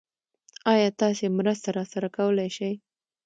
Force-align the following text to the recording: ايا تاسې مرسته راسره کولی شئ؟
ايا 0.73 0.89
تاسې 1.01 1.25
مرسته 1.37 1.69
راسره 1.77 2.09
کولی 2.17 2.49
شئ؟ 2.57 2.71